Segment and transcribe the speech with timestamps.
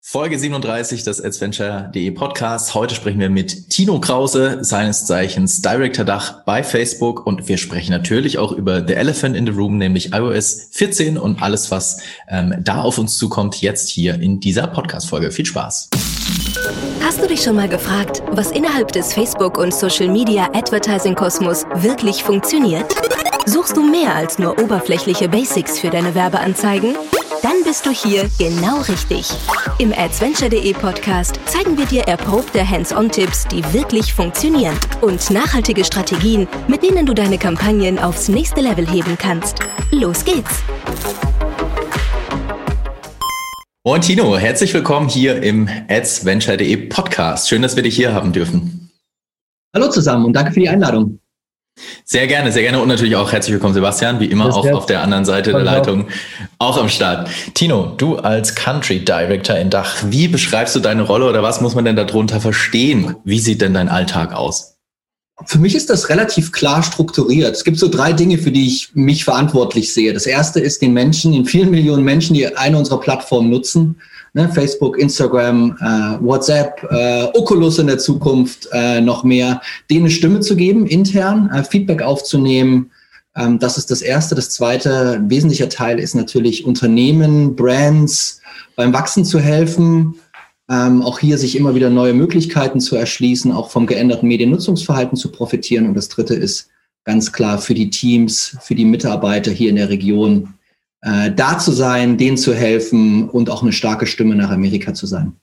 [0.00, 2.72] Folge 37 des Adventure.de Podcasts.
[2.74, 7.90] Heute sprechen wir mit Tino Krause, seines Zeichens Director Dach bei Facebook und wir sprechen
[7.90, 12.54] natürlich auch über The Elephant in the Room, nämlich iOS 14 und alles, was ähm,
[12.60, 15.30] da auf uns zukommt, jetzt hier in dieser Podcast-Folge.
[15.32, 15.90] Viel Spaß!
[17.02, 22.94] Hast du dich schon mal gefragt, was innerhalb des Facebook- und Social-Media-Advertising-Kosmos wirklich funktioniert?
[23.46, 26.94] Suchst du mehr als nur oberflächliche Basics für deine Werbeanzeigen?
[27.42, 29.30] Dann bist du hier genau richtig.
[29.78, 36.82] Im Adventure.de Podcast zeigen wir dir erprobte Hands-on-Tipps, die wirklich funktionieren und nachhaltige Strategien, mit
[36.82, 39.60] denen du deine Kampagnen aufs nächste Level heben kannst.
[39.92, 40.62] Los geht's!
[43.84, 47.48] Moin Tino, herzlich willkommen hier im Adventure.de Podcast.
[47.48, 48.90] Schön, dass wir dich hier haben dürfen.
[49.74, 51.20] Hallo zusammen und danke für die Einladung.
[52.04, 55.02] Sehr gerne, sehr gerne und natürlich auch herzlich willkommen, Sebastian, wie immer auch auf der
[55.02, 56.08] anderen Seite der Leitung,
[56.58, 57.28] auch am Start.
[57.54, 61.74] Tino, du als Country Director in Dach, wie beschreibst du deine Rolle oder was muss
[61.74, 63.16] man denn darunter verstehen?
[63.24, 64.78] Wie sieht denn dein Alltag aus?
[65.46, 67.54] Für mich ist das relativ klar strukturiert.
[67.54, 70.12] Es gibt so drei Dinge, für die ich mich verantwortlich sehe.
[70.12, 74.00] Das erste ist den Menschen, den vielen Millionen Menschen, die eine unserer Plattformen nutzen,
[74.34, 80.10] ne, Facebook, Instagram, äh, WhatsApp, äh, Oculus in der Zukunft äh, noch mehr, denen eine
[80.10, 82.90] Stimme zu geben, intern, äh, Feedback aufzunehmen.
[83.36, 84.34] Ähm, das ist das Erste.
[84.34, 88.40] Das Zweite, ein wesentlicher Teil ist natürlich Unternehmen, Brands
[88.76, 90.16] beim Wachsen zu helfen.
[90.70, 95.32] Ähm, auch hier sich immer wieder neue Möglichkeiten zu erschließen, auch vom geänderten Mediennutzungsverhalten zu
[95.32, 95.86] profitieren.
[95.86, 96.68] Und das Dritte ist
[97.04, 100.54] ganz klar für die Teams, für die Mitarbeiter hier in der Region
[101.02, 105.06] äh, da zu sein, denen zu helfen und auch eine starke Stimme nach Amerika zu
[105.06, 105.34] sein.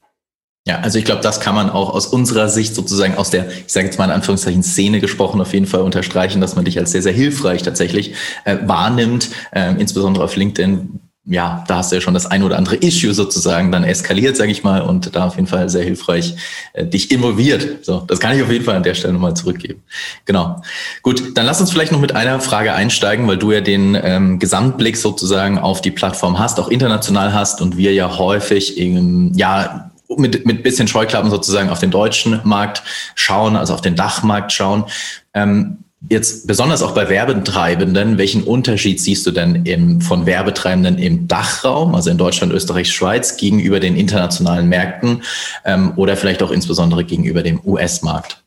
[0.68, 3.72] Ja, also ich glaube, das kann man auch aus unserer Sicht sozusagen aus der, ich
[3.72, 6.92] sage jetzt mal in Anführungszeichen Szene gesprochen, auf jeden Fall unterstreichen, dass man dich als
[6.92, 11.00] sehr, sehr hilfreich tatsächlich äh, wahrnimmt, äh, insbesondere auf LinkedIn.
[11.28, 14.52] Ja, da hast du ja schon das ein oder andere Issue sozusagen dann eskaliert, sage
[14.52, 16.36] ich mal, und da auf jeden Fall sehr hilfreich
[16.74, 17.84] äh, dich involviert.
[17.84, 19.82] So, das kann ich auf jeden Fall an der Stelle nochmal zurückgeben.
[20.26, 20.62] Genau.
[21.02, 24.38] Gut, dann lass uns vielleicht noch mit einer Frage einsteigen, weil du ja den ähm,
[24.38, 29.90] Gesamtblick sozusagen auf die Plattform hast, auch international hast und wir ja häufig im, ja,
[30.18, 32.84] mit, mit bisschen Scheuklappen sozusagen auf den deutschen Markt
[33.16, 34.86] schauen, also auf den Dachmarkt schauen.
[35.34, 41.28] Ähm, jetzt besonders auch bei Werbetreibenden, welchen Unterschied siehst du denn im, von Werbetreibenden im
[41.28, 45.22] Dachraum, also in Deutschland, Österreich, Schweiz, gegenüber den internationalen Märkten
[45.66, 48.44] ähm, oder vielleicht auch insbesondere gegenüber dem US-Markt?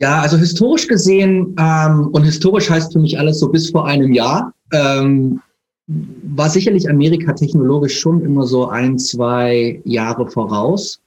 [0.00, 4.12] Ja, also historisch gesehen, ähm, und historisch heißt für mich alles so bis vor einem
[4.12, 5.40] Jahr, ähm,
[5.86, 11.00] war sicherlich Amerika technologisch schon immer so ein, zwei Jahre voraus.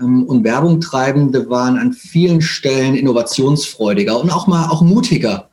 [0.00, 5.48] Ähm, und Werbungtreibende waren an vielen Stellen innovationsfreudiger und auch mal auch mutiger,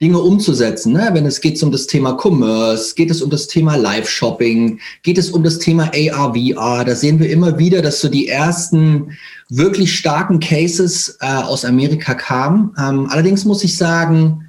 [0.00, 0.92] Dinge umzusetzen.
[0.92, 1.10] Ne?
[1.12, 5.30] Wenn es geht um das Thema Commerce, geht es um das Thema Live-Shopping, geht es
[5.30, 6.84] um das Thema AR, VR.
[6.84, 9.16] Da sehen wir immer wieder, dass so die ersten
[9.48, 12.72] wirklich starken Cases äh, aus Amerika kamen.
[12.78, 14.47] Ähm, allerdings muss ich sagen,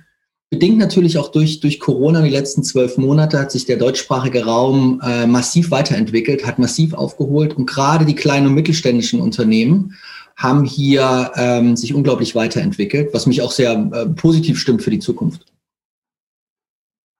[0.51, 4.99] Bedingt natürlich auch durch, durch Corona die letzten zwölf Monate hat sich der deutschsprachige Raum
[5.05, 9.95] äh, massiv weiterentwickelt, hat massiv aufgeholt und gerade die kleinen und mittelständischen Unternehmen
[10.35, 14.99] haben hier ähm, sich unglaublich weiterentwickelt, was mich auch sehr äh, positiv stimmt für die
[14.99, 15.45] Zukunft.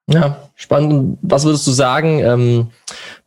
[0.09, 1.19] Ja, spannend.
[1.21, 2.67] Was würdest du sagen, ähm,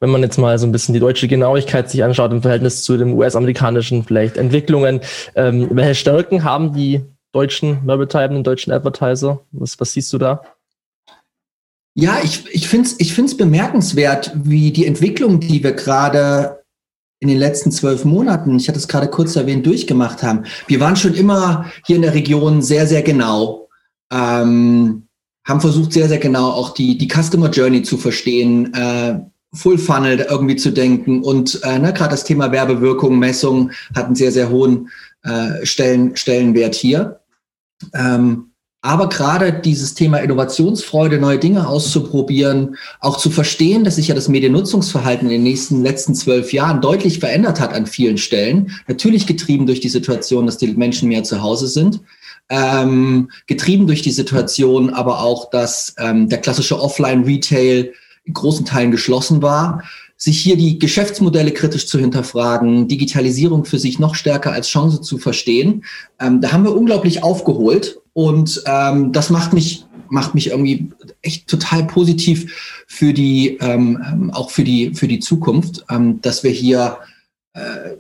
[0.01, 2.97] wenn man jetzt mal so ein bisschen die deutsche Genauigkeit sich anschaut im Verhältnis zu
[2.97, 5.01] den US-amerikanischen vielleicht Entwicklungen?
[5.37, 7.03] Ähm, welche Stärken haben die
[7.33, 9.41] deutschen werbetreibenden, deutschen Advertiser?
[9.53, 10.43] Was, was siehst du da?
[11.95, 16.63] Ja, ich, ich finde es ich find's bemerkenswert, wie die Entwicklung, die wir gerade
[17.21, 20.45] in den letzten zwölf Monaten, ich hatte es gerade kurz erwähnt, durchgemacht haben.
[20.67, 23.69] Wir waren schon immer hier in der Region sehr, sehr genau,
[24.11, 25.07] ähm,
[25.47, 29.21] haben versucht, sehr, sehr genau auch die, die Customer Journey zu verstehen, äh,
[29.55, 34.15] Full Funnel irgendwie zu denken und äh, ne, gerade das Thema Werbewirkung, Messung hat einen
[34.15, 34.89] sehr, sehr hohen
[35.23, 37.21] äh, Stellen, Stellenwert hier.
[37.95, 38.53] Ähm,
[38.85, 44.29] aber gerade dieses Thema Innovationsfreude, neue Dinge auszuprobieren, auch zu verstehen, dass sich ja das
[44.29, 48.73] Mediennutzungsverhalten in den nächsten letzten zwölf Jahren deutlich verändert hat an vielen Stellen.
[48.89, 52.01] Natürlich getrieben durch die Situation, dass die Menschen mehr zu Hause sind.
[52.49, 57.93] Ähm, getrieben durch die Situation, aber auch, dass ähm, der klassische Offline-Retail
[58.25, 59.85] in großen Teilen geschlossen war
[60.23, 65.19] sich hier die Geschäftsmodelle kritisch zu hinterfragen, Digitalisierung für sich noch stärker als Chance zu
[65.19, 65.85] verstehen.
[66.21, 70.93] Ähm, da haben wir unglaublich aufgeholt und ähm, das macht mich macht mich irgendwie
[71.23, 76.45] echt total positiv für die ähm, ähm auch für die für die Zukunft, ähm, dass
[76.45, 76.99] wir hier
[77.55, 77.97] äh,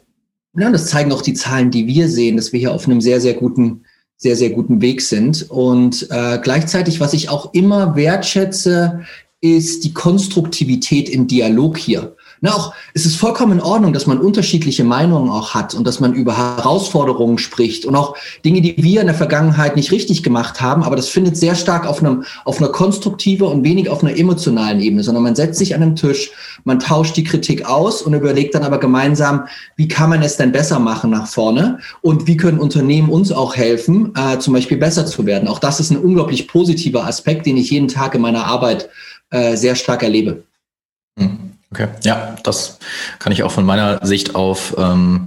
[0.56, 3.20] ja, das zeigen auch die Zahlen, die wir sehen, dass wir hier auf einem sehr
[3.20, 3.84] sehr guten
[4.16, 5.50] sehr, sehr guten Weg sind.
[5.50, 9.00] Und äh, gleichzeitig, was ich auch immer wertschätze,
[9.42, 12.14] ist die Konstruktivität im Dialog hier.
[12.44, 16.00] Na, auch, es ist vollkommen in Ordnung, dass man unterschiedliche Meinungen auch hat und dass
[16.00, 20.60] man über Herausforderungen spricht und auch Dinge, die wir in der Vergangenheit nicht richtig gemacht
[20.60, 20.84] haben.
[20.84, 24.80] Aber das findet sehr stark auf einem, auf einer konstruktiven und wenig auf einer emotionalen
[24.80, 26.30] Ebene, sondern man setzt sich an einem Tisch,
[26.64, 29.44] man tauscht die Kritik aus und überlegt dann aber gemeinsam,
[29.76, 33.56] wie kann man es denn besser machen nach vorne und wie können Unternehmen uns auch
[33.56, 35.48] helfen, äh, zum Beispiel besser zu werden.
[35.48, 38.88] Auch das ist ein unglaublich positiver Aspekt, den ich jeden Tag in meiner Arbeit
[39.32, 40.44] äh, sehr stark erlebe.
[41.18, 42.78] Hm, okay, ja, das
[43.18, 45.26] kann ich auch von meiner Sicht auf, ähm,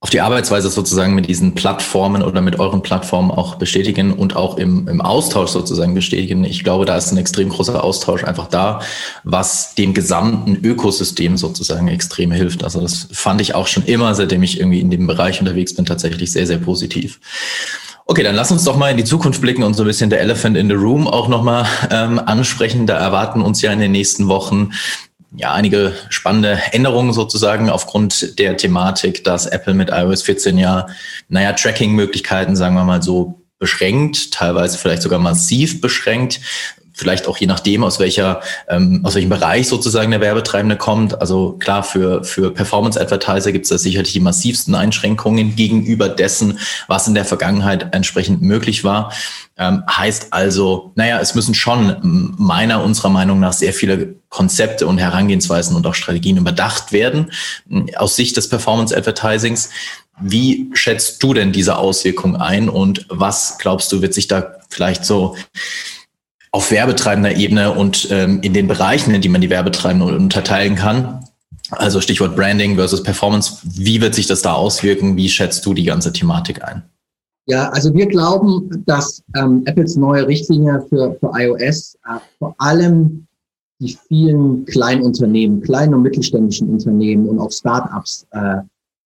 [0.00, 4.56] auf die Arbeitsweise sozusagen mit diesen Plattformen oder mit euren Plattformen auch bestätigen und auch
[4.58, 6.44] im, im Austausch sozusagen bestätigen.
[6.44, 8.80] Ich glaube, da ist ein extrem großer Austausch einfach da,
[9.24, 12.64] was dem gesamten Ökosystem sozusagen extrem hilft.
[12.64, 15.84] Also das fand ich auch schon immer, seitdem ich irgendwie in dem Bereich unterwegs bin,
[15.84, 17.20] tatsächlich sehr, sehr positiv.
[18.06, 20.20] Okay, dann lass uns doch mal in die Zukunft blicken und so ein bisschen der
[20.20, 22.86] Elephant in the Room auch nochmal ähm, ansprechen.
[22.86, 24.72] Da erwarten uns ja in den nächsten Wochen
[25.36, 30.86] ja einige spannende Änderungen sozusagen aufgrund der Thematik, dass Apple mit iOS 14 ja,
[31.28, 36.40] naja, Tracking-Möglichkeiten, sagen wir mal so, beschränkt, teilweise vielleicht sogar massiv beschränkt
[36.94, 41.20] vielleicht auch je nachdem, aus welcher, ähm, aus welchem Bereich sozusagen der Werbetreibende kommt.
[41.20, 47.08] Also klar, für, für Performance-Advertiser gibt es da sicherlich die massivsten Einschränkungen gegenüber dessen, was
[47.08, 49.12] in der Vergangenheit entsprechend möglich war.
[49.56, 51.96] Ähm, heißt also, naja, es müssen schon
[52.38, 57.30] meiner, unserer Meinung nach sehr viele Konzepte und Herangehensweisen und auch Strategien überdacht werden
[57.96, 59.70] aus Sicht des Performance-Advertisings.
[60.20, 65.04] Wie schätzt du denn diese Auswirkungen ein und was glaubst du, wird sich da vielleicht
[65.04, 65.36] so
[66.52, 71.24] auf werbetreibender Ebene und ähm, in den Bereichen, in die man die Werbetreibenden unterteilen kann.
[71.70, 73.56] Also Stichwort Branding versus Performance.
[73.64, 75.16] Wie wird sich das da auswirken?
[75.16, 76.84] Wie schätzt du die ganze Thematik ein?
[77.46, 83.26] Ja, also wir glauben, dass ähm, Apples neue Richtlinie für, für iOS äh, vor allem
[83.80, 88.58] die vielen Kleinunternehmen, kleinen und mittelständischen Unternehmen und auch Startups äh,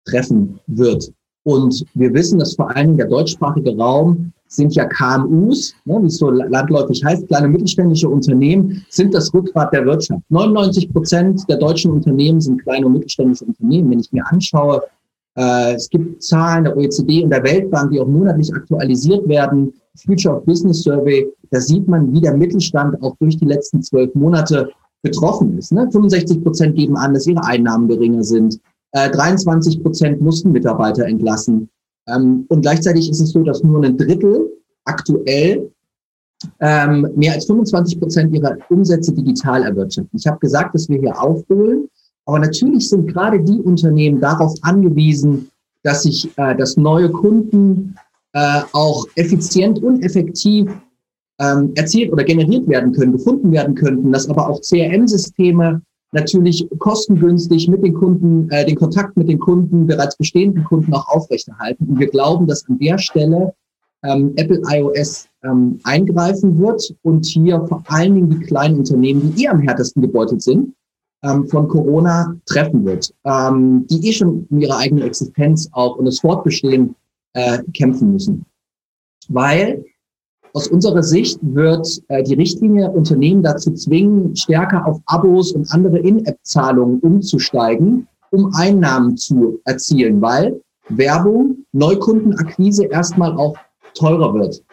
[0.05, 1.13] treffen wird.
[1.45, 6.19] Und wir wissen, dass vor allem der deutschsprachige Raum sind ja KMUs, ne, wie es
[6.19, 10.23] so landläufig heißt, kleine mittelständische Unternehmen sind das Rückgrat der Wirtschaft.
[10.31, 13.91] 99 Prozent der deutschen Unternehmen sind kleine und mittelständische Unternehmen.
[13.91, 14.83] Wenn ich mir anschaue,
[15.37, 20.37] äh, es gibt Zahlen der OECD und der Weltbank, die auch monatlich aktualisiert werden, Future
[20.37, 24.71] of Business Survey, da sieht man, wie der Mittelstand auch durch die letzten zwölf Monate
[25.03, 25.73] betroffen ist.
[25.73, 25.89] Ne?
[25.91, 28.61] 65 Prozent geben an, dass ihre Einnahmen geringer sind.
[28.93, 31.69] Äh, 23 Prozent mussten Mitarbeiter entlassen.
[32.07, 34.51] Ähm, und gleichzeitig ist es so, dass nur ein Drittel
[34.85, 35.71] aktuell
[36.61, 40.19] ähm, mehr als 25 Prozent ihrer Umsätze digital erwirtschaften.
[40.19, 41.89] Ich habe gesagt, dass wir hier aufholen,
[42.27, 45.51] aber natürlich sind gerade die Unternehmen darauf angewiesen,
[45.83, 47.97] dass sich, äh, dass neue Kunden
[48.33, 50.71] äh, auch effizient und effektiv
[51.41, 55.83] ähm, erzielt oder generiert werden können, gefunden werden könnten, dass aber auch CRM-Systeme
[56.13, 61.09] natürlich kostengünstig mit den Kunden, äh, den Kontakt mit den Kunden, bereits bestehenden Kunden auch
[61.09, 61.87] aufrechterhalten.
[61.87, 63.55] Und wir glauben, dass an der Stelle
[64.05, 69.45] ähm, Apple iOS ähm, eingreifen wird und hier vor allen Dingen die kleinen Unternehmen, die
[69.45, 70.75] eh am härtesten gebeutelt sind,
[71.23, 76.05] ähm, von Corona treffen wird, ähm, die eh schon um ihre eigene Existenz auch und
[76.05, 76.95] das Fortbestehen
[77.35, 78.45] äh, kämpfen müssen.
[79.29, 79.85] Weil
[80.59, 86.01] aus unserer Sicht wird äh, die Richtlinie Unternehmen dazu zwingen, stärker auf Abos und andere
[86.01, 93.57] In-App-Zahlungen umzusteigen, um Einnahmen zu erzielen, weil Werbung, Neukundenakquise erstmal auch
[93.95, 94.65] teurer wird.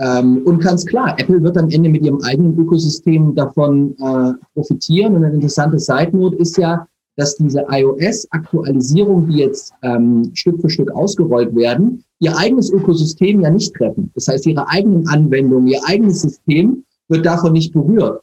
[0.00, 5.14] Ähm, und ganz klar, Apple wird am Ende mit ihrem eigenen Ökosystem davon äh, profitieren.
[5.14, 6.86] Und eine interessante Side-Note ist ja,
[7.16, 13.50] dass diese iOS-Aktualisierung, die jetzt ähm, Stück für Stück ausgerollt werden, ihr eigenes Ökosystem ja
[13.50, 14.10] nicht treffen.
[14.14, 18.20] Das heißt, ihre eigenen Anwendungen, ihr eigenes System wird davon nicht berührt.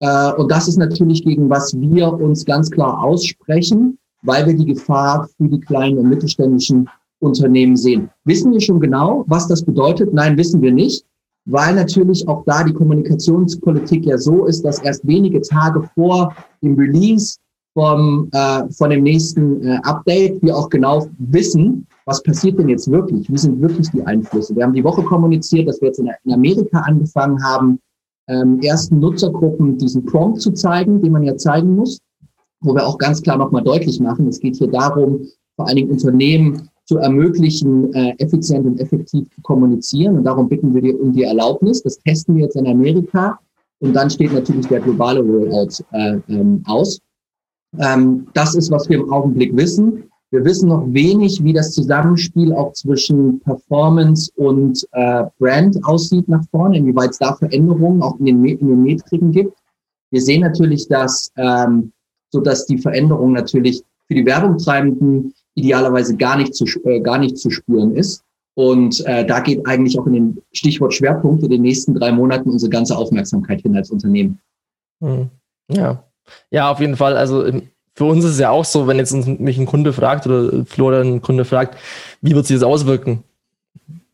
[0.00, 4.66] Äh, und das ist natürlich gegen was wir uns ganz klar aussprechen, weil wir die
[4.66, 6.88] Gefahr für die kleinen und mittelständischen
[7.20, 8.10] Unternehmen sehen.
[8.24, 10.12] Wissen wir schon genau, was das bedeutet?
[10.12, 11.04] Nein, wissen wir nicht,
[11.46, 16.74] weil natürlich auch da die Kommunikationspolitik ja so ist, dass erst wenige Tage vor dem
[16.74, 17.36] Release
[17.74, 22.90] vom, äh, von dem nächsten äh, Update wir auch genau wissen, was passiert denn jetzt
[22.90, 23.30] wirklich?
[23.30, 24.54] Wie sind wirklich die Einflüsse?
[24.54, 27.80] Wir haben die Woche kommuniziert, dass wir jetzt in, in Amerika angefangen haben,
[28.28, 32.00] ähm, ersten Nutzergruppen diesen Prompt zu zeigen, den man ja zeigen muss,
[32.60, 35.26] wo wir auch ganz klar nochmal deutlich machen, es geht hier darum,
[35.56, 40.18] vor allen Dingen Unternehmen zu ermöglichen, äh, effizient und effektiv zu kommunizieren.
[40.18, 41.82] Und darum bitten wir dir um die Erlaubnis.
[41.82, 43.38] Das testen wir jetzt in Amerika.
[43.80, 47.00] Und dann steht natürlich der globale Rollout äh, ähm, aus.
[47.78, 50.04] Ähm, das ist, was wir im Augenblick wissen.
[50.30, 56.44] Wir wissen noch wenig, wie das Zusammenspiel auch zwischen Performance und äh, Brand aussieht nach
[56.50, 59.56] vorne, inwieweit es da Veränderungen auch in den, in den Metriken gibt.
[60.10, 61.92] Wir sehen natürlich, dass ähm,
[62.34, 67.38] so dass die Veränderung natürlich für die Werbungtreibenden idealerweise gar nicht zu, äh, gar nicht
[67.38, 68.24] zu spüren ist.
[68.54, 72.50] Und äh, da geht eigentlich auch in den Stichwort Schwerpunkt in den nächsten drei Monaten
[72.50, 74.40] unsere ganze Aufmerksamkeit hin als Unternehmen.
[75.00, 75.30] Hm.
[75.70, 76.04] Ja,
[76.50, 77.16] ja, auf jeden Fall.
[77.16, 80.26] Also ähm, für uns ist es ja auch so, wenn jetzt mich ein Kunde fragt
[80.26, 81.78] oder Florian ein Kunde fragt,
[82.20, 83.22] wie wird sich das auswirken?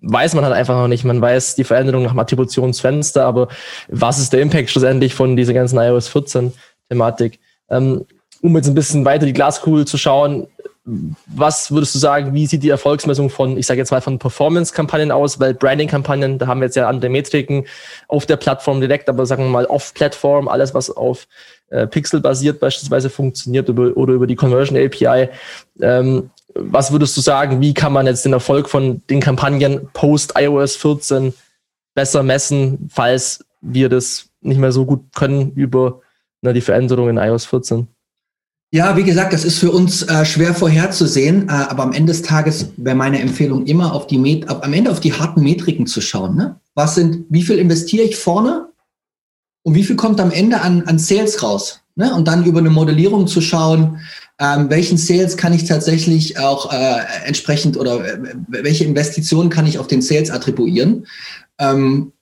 [0.00, 1.04] Weiß man halt einfach noch nicht.
[1.04, 3.48] Man weiß die Veränderung nach dem Attributionsfenster, aber
[3.88, 6.52] was ist der Impact schlussendlich von dieser ganzen iOS 14
[6.88, 7.38] Thematik?
[7.68, 8.04] Ähm,
[8.42, 10.46] um jetzt ein bisschen weiter die Glaskugel zu schauen,
[10.84, 15.12] was würdest du sagen, wie sieht die Erfolgsmessung von, ich sage jetzt mal, von Performance-Kampagnen
[15.12, 15.38] aus?
[15.38, 17.66] Weil Branding-Kampagnen, da haben wir jetzt ja andere Metriken
[18.08, 21.28] auf der Plattform direkt, aber sagen wir mal off-Plattform, alles, was auf
[21.68, 25.28] äh, Pixel basiert beispielsweise funktioniert über, oder über die Conversion API.
[25.80, 30.34] Ähm, was würdest du sagen, wie kann man jetzt den Erfolg von den Kampagnen post
[30.36, 31.34] iOS 14
[31.94, 36.00] besser messen, falls wir das nicht mehr so gut können über
[36.40, 37.86] na, die Veränderungen in iOS 14?
[38.72, 42.22] Ja, wie gesagt, das ist für uns äh, schwer vorherzusehen, äh, aber am Ende des
[42.22, 46.00] Tages wäre meine Empfehlung immer auf die Met am Ende auf die harten Metriken zu
[46.00, 46.36] schauen.
[46.36, 46.60] Ne?
[46.74, 48.68] Was sind, wie viel investiere ich vorne
[49.64, 51.80] und wie viel kommt am Ende an, an Sales raus?
[51.96, 52.14] Ne?
[52.14, 53.98] Und dann über eine Modellierung zu schauen,
[54.38, 59.80] ähm, welchen Sales kann ich tatsächlich auch äh, entsprechend oder äh, welche Investitionen kann ich
[59.80, 61.08] auf den Sales attribuieren.
[61.58, 62.12] Ähm,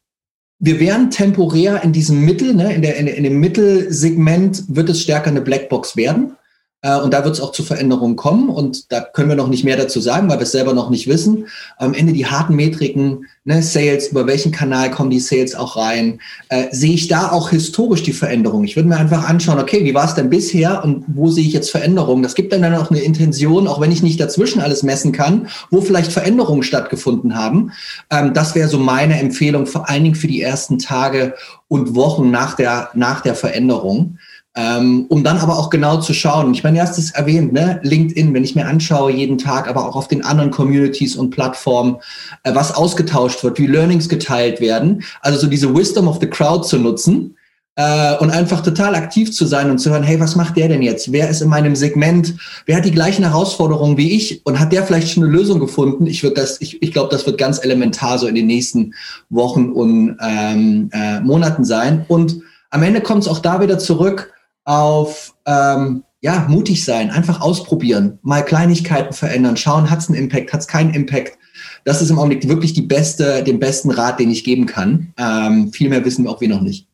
[0.60, 5.02] wir wären temporär in diesem Mittel, ne, in, der, in, in dem Mittelsegment wird es
[5.02, 6.37] stärker eine Blackbox werden.
[6.82, 8.48] Äh, und da wird es auch zu Veränderungen kommen.
[8.48, 11.08] Und da können wir noch nicht mehr dazu sagen, weil wir es selber noch nicht
[11.08, 11.46] wissen.
[11.76, 16.20] Am Ende die harten Metriken, ne, Sales, über welchen Kanal kommen die Sales auch rein?
[16.48, 18.64] Äh, sehe ich da auch historisch die Veränderung?
[18.64, 21.52] Ich würde mir einfach anschauen, okay, wie war es denn bisher und wo sehe ich
[21.52, 22.22] jetzt Veränderungen?
[22.22, 25.48] Das gibt dann dann auch eine Intention, auch wenn ich nicht dazwischen alles messen kann,
[25.70, 27.72] wo vielleicht Veränderungen stattgefunden haben.
[28.10, 31.34] Ähm, das wäre so meine Empfehlung, vor allen Dingen für die ersten Tage
[31.66, 34.18] und Wochen nach der, nach der Veränderung.
[34.58, 36.52] Ähm, um dann aber auch genau zu schauen.
[36.52, 37.78] Ich meine, du hast es erwähnt, ne?
[37.84, 41.98] LinkedIn, wenn ich mir anschaue jeden Tag, aber auch auf den anderen Communities und Plattformen,
[42.42, 45.04] äh, was ausgetauscht wird, wie Learnings geteilt werden.
[45.20, 47.36] Also so diese Wisdom of the Crowd zu nutzen
[47.76, 50.82] äh, und einfach total aktiv zu sein und zu hören, hey, was macht der denn
[50.82, 51.12] jetzt?
[51.12, 52.34] Wer ist in meinem Segment?
[52.66, 56.08] Wer hat die gleichen Herausforderungen wie ich und hat der vielleicht schon eine Lösung gefunden?
[56.08, 58.94] Ich würde das, ich, ich glaube, das wird ganz elementar so in den nächsten
[59.30, 62.04] Wochen und ähm, äh, Monaten sein.
[62.08, 64.32] Und am Ende kommt es auch da wieder zurück
[64.68, 70.52] auf ähm, ja, mutig sein, einfach ausprobieren, mal Kleinigkeiten verändern, schauen, hat es einen Impact,
[70.52, 71.38] hat es keinen Impact.
[71.84, 75.14] Das ist im Augenblick wirklich die beste, den besten Rat, den ich geben kann.
[75.16, 76.86] Ähm, viel mehr wissen wir auch wir noch nicht.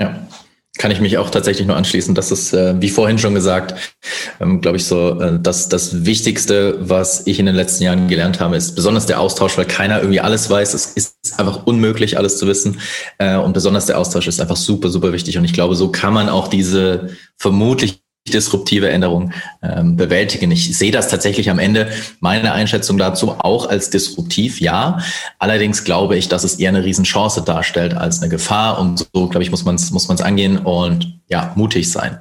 [0.00, 0.26] Ja,
[0.76, 2.14] kann ich mich auch tatsächlich nur anschließen.
[2.14, 3.74] Das ist, äh, wie vorhin schon gesagt,
[4.40, 8.40] ähm, glaube ich, so, äh, dass das Wichtigste, was ich in den letzten Jahren gelernt
[8.40, 10.74] habe, ist besonders der Austausch, weil keiner irgendwie alles weiß.
[10.74, 12.80] Es ist einfach unmöglich, alles zu wissen.
[13.18, 15.38] Äh, und besonders der Austausch ist einfach super, super wichtig.
[15.38, 20.50] Und ich glaube, so kann man auch diese vermutlich disruptive Änderung ähm, bewältigen.
[20.50, 21.90] Ich sehe das tatsächlich am Ende,
[22.20, 24.98] meine Einschätzung dazu, auch als disruptiv, ja.
[25.38, 28.78] Allerdings glaube ich, dass es eher eine Riesenchance darstellt als eine Gefahr.
[28.78, 32.18] Und so, glaube ich, muss man es muss man's angehen und ja, mutig sein.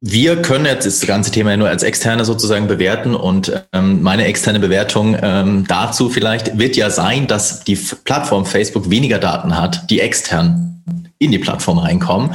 [0.00, 4.26] Wir können jetzt das ganze Thema ja nur als externe sozusagen bewerten und ähm, meine
[4.26, 9.88] externe Bewertung ähm, dazu vielleicht wird ja sein, dass die Plattform Facebook weniger Daten hat,
[9.88, 10.82] die extern
[11.18, 12.34] in die Plattform reinkommen.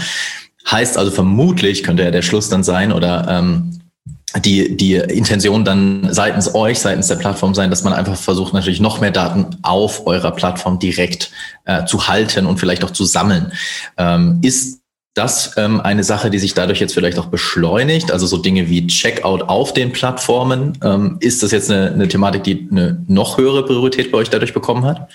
[0.71, 3.79] Heißt also vermutlich könnte ja der Schluss dann sein oder ähm,
[4.45, 8.79] die, die Intention dann seitens euch, seitens der Plattform sein, dass man einfach versucht, natürlich
[8.79, 11.31] noch mehr Daten auf eurer Plattform direkt
[11.65, 13.51] äh, zu halten und vielleicht auch zu sammeln.
[13.97, 14.81] Ähm, ist
[15.15, 18.11] das ähm, eine Sache, die sich dadurch jetzt vielleicht auch beschleunigt?
[18.11, 20.77] Also so Dinge wie Checkout auf den Plattformen.
[20.83, 24.53] Ähm, ist das jetzt eine, eine Thematik, die eine noch höhere Priorität bei euch dadurch
[24.53, 25.09] bekommen hat?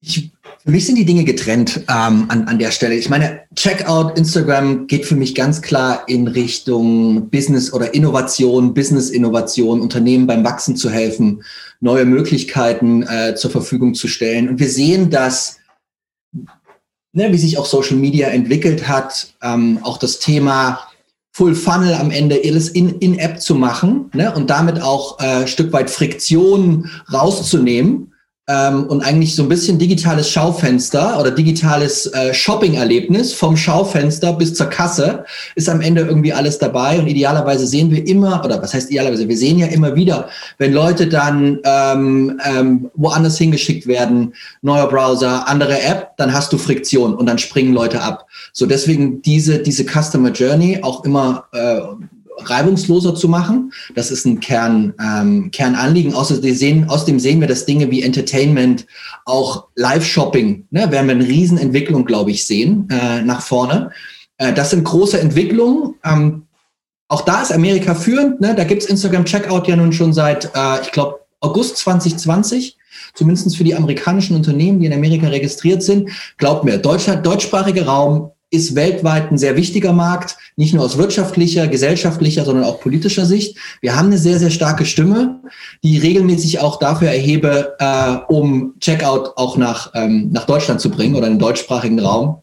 [0.00, 0.30] Ich
[0.68, 2.94] für mich sind die Dinge getrennt ähm, an, an der Stelle.
[2.94, 9.80] Ich meine, Checkout Instagram geht für mich ganz klar in Richtung Business oder Innovation, Business-Innovation,
[9.80, 11.42] Unternehmen beim Wachsen zu helfen,
[11.80, 14.46] neue Möglichkeiten äh, zur Verfügung zu stellen.
[14.46, 15.56] Und wir sehen, dass,
[17.14, 20.80] ne, wie sich auch Social Media entwickelt hat, ähm, auch das Thema
[21.32, 25.46] Full Funnel am Ende alles in, in App zu machen ne, und damit auch äh,
[25.46, 28.07] Stück weit Friktion rauszunehmen
[28.48, 34.54] ähm, und eigentlich so ein bisschen digitales Schaufenster oder digitales äh, Shopping-Erlebnis vom Schaufenster bis
[34.54, 35.24] zur Kasse
[35.54, 39.28] ist am Ende irgendwie alles dabei und idealerweise sehen wir immer, oder was heißt idealerweise,
[39.28, 45.46] wir sehen ja immer wieder, wenn Leute dann ähm, ähm, woanders hingeschickt werden, neuer Browser,
[45.46, 48.26] andere App, dann hast du Friktion und dann springen Leute ab.
[48.52, 51.80] So deswegen diese, diese Customer Journey auch immer äh,
[52.38, 53.72] reibungsloser zu machen.
[53.94, 56.14] Das ist ein Kern, ähm, Kernanliegen.
[56.14, 58.86] Außerdem sehen, außerdem sehen wir, dass Dinge wie Entertainment,
[59.24, 63.90] auch Live-Shopping, ne, werden wir eine Riesenentwicklung, glaube ich, sehen äh, nach vorne.
[64.38, 65.94] Äh, das sind große Entwicklungen.
[66.04, 66.42] Ähm,
[67.08, 68.40] auch da ist Amerika führend.
[68.40, 68.54] Ne?
[68.54, 72.76] Da gibt's Instagram Checkout ja nun schon seit, äh, ich glaube, August 2020
[73.14, 76.10] zumindest für die amerikanischen Unternehmen, die in Amerika registriert sind.
[76.36, 82.44] Glaubt mir, deutschsprachiger Raum ist weltweit ein sehr wichtiger Markt, nicht nur aus wirtschaftlicher, gesellschaftlicher,
[82.44, 83.58] sondern auch politischer Sicht.
[83.80, 85.42] Wir haben eine sehr, sehr starke Stimme,
[85.82, 91.14] die regelmäßig auch dafür erhebe, äh, um Checkout auch nach, ähm, nach Deutschland zu bringen
[91.14, 92.42] oder in den deutschsprachigen Raum.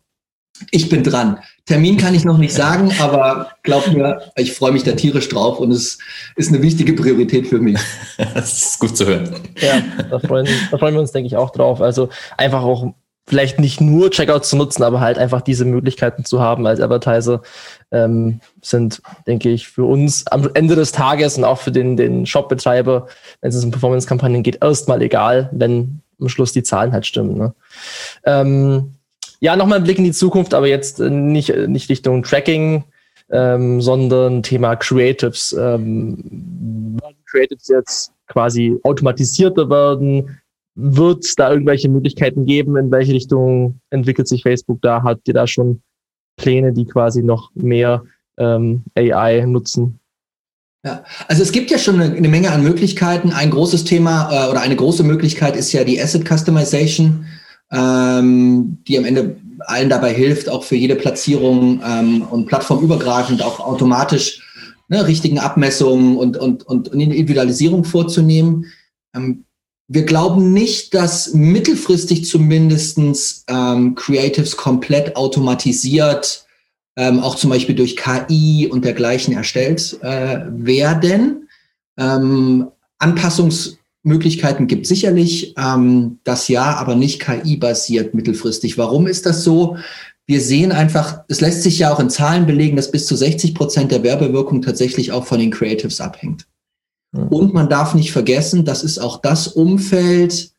[0.71, 1.39] Ich bin dran.
[1.65, 5.59] Termin kann ich noch nicht sagen, aber glaub mir, ich freue mich da tierisch drauf
[5.59, 5.97] und es
[6.35, 7.79] ist eine wichtige Priorität für mich.
[8.33, 9.35] Das ist gut zu hören.
[9.59, 11.81] Ja, da freuen, da freuen wir uns, denke ich, auch drauf.
[11.81, 12.93] Also einfach auch
[13.27, 17.41] vielleicht nicht nur Checkout zu nutzen, aber halt einfach diese Möglichkeiten zu haben als Advertiser
[17.91, 22.25] ähm, sind, denke ich, für uns am Ende des Tages und auch für den, den
[22.25, 23.07] Shop-Betreiber,
[23.41, 27.37] wenn es um Performance-Kampagnen geht, erstmal egal, wenn am Schluss die Zahlen halt stimmen.
[27.37, 27.53] Ne?
[28.25, 28.95] Ähm,
[29.39, 32.83] ja, nochmal ein Blick in die Zukunft, aber jetzt äh, nicht, äh, nicht Richtung Tracking,
[33.31, 35.53] ähm, sondern Thema Creatives.
[35.53, 40.39] Ähm, Creatives jetzt quasi automatisierter werden?
[40.75, 42.75] Wird es da irgendwelche Möglichkeiten geben?
[42.77, 45.03] In welche Richtung entwickelt sich Facebook da?
[45.03, 45.81] Habt ihr da schon
[46.37, 48.03] Pläne, die quasi noch mehr
[48.37, 49.99] ähm, AI nutzen?
[50.83, 53.31] Ja, also es gibt ja schon eine, eine Menge an Möglichkeiten.
[53.31, 57.25] Ein großes Thema äh, oder eine große Möglichkeit ist ja die Asset Customization
[57.71, 63.59] ähm, die am Ende allen dabei hilft, auch für jede Platzierung ähm, und plattformübergreifend auch
[63.59, 64.41] automatisch
[64.87, 68.65] ne, richtigen Abmessungen und, und, und Individualisierung vorzunehmen.
[69.15, 69.45] Ähm,
[69.87, 76.45] wir glauben nicht, dass mittelfristig zumindestens ähm, Creatives komplett automatisiert,
[76.95, 81.49] ähm, auch zum Beispiel durch KI und dergleichen erstellt äh, werden.
[81.97, 88.77] Ähm, Anpassungs Möglichkeiten gibt sicherlich, ähm, das ja, aber nicht KI-basiert mittelfristig.
[88.77, 89.77] Warum ist das so?
[90.27, 93.53] Wir sehen einfach, es lässt sich ja auch in Zahlen belegen, dass bis zu 60
[93.53, 96.47] Prozent der Werbewirkung tatsächlich auch von den Creatives abhängt.
[97.11, 100.51] Und man darf nicht vergessen, das ist auch das Umfeld,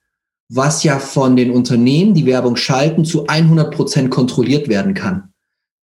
[0.48, 5.32] was ja von den Unternehmen, die Werbung schalten, zu 100 Prozent kontrolliert werden kann.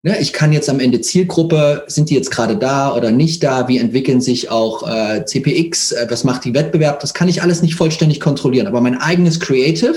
[0.06, 3.70] Ne, ich kann jetzt am Ende Zielgruppe, sind die jetzt gerade da oder nicht da?
[3.70, 5.94] Wie entwickeln sich auch äh, CPX?
[5.94, 7.00] Äh, was macht die Wettbewerb?
[7.00, 8.68] Das kann ich alles nicht vollständig kontrollieren.
[8.68, 9.96] Aber mein eigenes Creative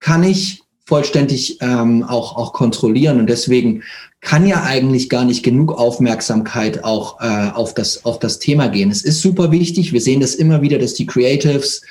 [0.00, 3.18] kann ich vollständig ähm, auch, auch kontrollieren.
[3.18, 3.82] Und deswegen
[4.20, 8.90] kann ja eigentlich gar nicht genug Aufmerksamkeit auch äh, auf, das, auf das Thema gehen.
[8.90, 9.92] Es ist super wichtig.
[9.92, 11.82] Wir sehen das immer wieder, dass die Creatives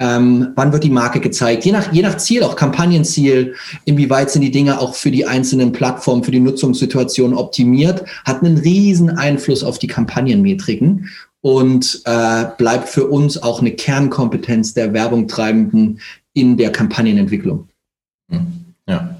[0.00, 1.64] ähm, wann wird die Marke gezeigt?
[1.64, 3.54] Je nach, je nach Ziel, auch Kampagnenziel,
[3.84, 8.58] inwieweit sind die Dinge auch für die einzelnen Plattformen, für die Nutzungssituation optimiert, hat einen
[8.58, 11.10] riesen Einfluss auf die Kampagnenmetriken
[11.42, 16.00] und äh, bleibt für uns auch eine Kernkompetenz der Werbungtreibenden
[16.32, 17.68] in der Kampagnenentwicklung.
[18.88, 19.16] Ja.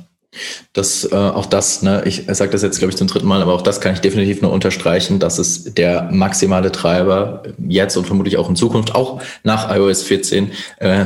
[0.73, 3.55] Das, äh, auch das, ne, ich sage das jetzt, glaube ich, zum dritten Mal, aber
[3.55, 8.37] auch das kann ich definitiv nur unterstreichen, dass es der maximale Treiber jetzt und vermutlich
[8.37, 11.05] auch in Zukunft, auch nach iOS 14, äh,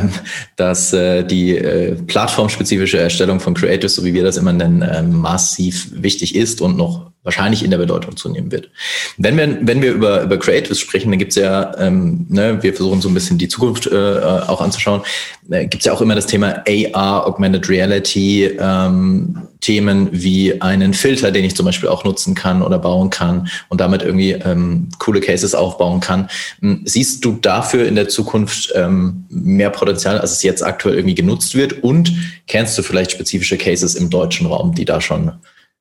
[0.57, 5.03] dass äh, die äh, plattformspezifische Erstellung von Creatives, so wie wir das immer nennen, äh,
[5.03, 8.71] massiv wichtig ist und noch wahrscheinlich in der Bedeutung zunehmen wird.
[9.19, 13.03] Wenn wir, wenn wir über, über Creatives sprechen, dann gibt's ja, ähm, ne, wir versuchen
[13.03, 15.03] so ein bisschen die Zukunft äh, auch anzuschauen,
[15.51, 21.31] äh, gibt's ja auch immer das Thema AR, Augmented Reality, ähm, Themen wie einen Filter,
[21.31, 25.21] den ich zum Beispiel auch nutzen kann oder bauen kann und damit irgendwie ähm, coole
[25.21, 26.31] Cases aufbauen kann.
[26.61, 31.15] Hm, siehst du dafür in der Zukunft ähm, mehr Potenzial, als es jetzt aktuell irgendwie
[31.15, 31.83] genutzt wird?
[31.83, 32.11] Und
[32.47, 35.33] kennst du vielleicht spezifische Cases im deutschen Raum, die da schon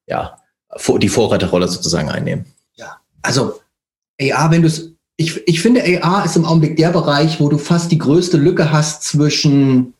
[0.07, 0.37] ja,
[1.01, 2.45] die Vorreiterrolle sozusagen einnehmen.
[2.75, 3.59] Ja, also
[4.21, 7.57] AR, wenn du es, ich, ich finde, AR ist im Augenblick der Bereich, wo du
[7.57, 9.93] fast die größte Lücke hast zwischen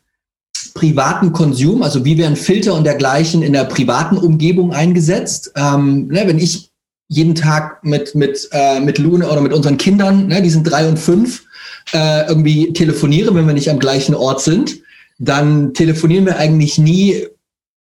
[0.74, 5.52] privaten Konsum, also wie werden Filter und dergleichen in der privaten Umgebung eingesetzt.
[5.56, 6.70] Ähm, ne, wenn ich
[7.08, 10.88] jeden Tag mit, mit, äh, mit Lune oder mit unseren Kindern, ne, die sind drei
[10.88, 11.44] und fünf,
[11.92, 14.78] äh, irgendwie telefoniere, wenn wir nicht am gleichen Ort sind,
[15.18, 17.26] dann telefonieren wir eigentlich nie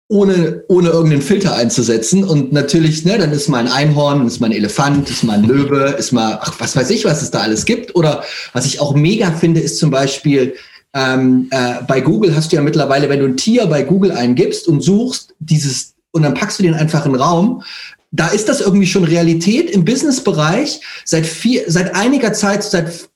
[0.09, 2.25] ohne, ohne irgendeinen Filter einzusetzen.
[2.25, 5.45] Und natürlich, ne, dann ist mal ein Einhorn, ist mal ein Elefant, ist mal ein
[5.45, 7.95] Löwe, ist mal, ach, was weiß ich, was es da alles gibt.
[7.97, 10.55] Oder was ich auch mega finde, ist zum Beispiel,
[10.93, 14.69] ähm, äh, bei Google hast du ja mittlerweile, wenn du ein Tier bei Google eingibst
[14.69, 17.63] und suchst, dieses, und dann packst du den einfach in den Raum,
[18.13, 23.09] da ist das irgendwie schon Realität im Businessbereich seit vier, seit einiger Zeit, seit